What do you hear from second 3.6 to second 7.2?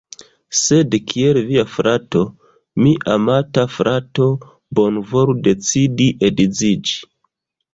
frato, bonvolu decidi edziĝi